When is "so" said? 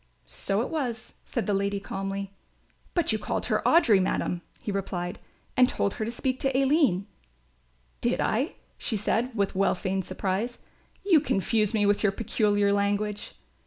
0.25-0.61, 11.83-11.87